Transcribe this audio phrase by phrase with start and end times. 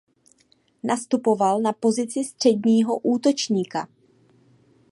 [0.83, 3.87] Nastupoval na pozici středního útočníka.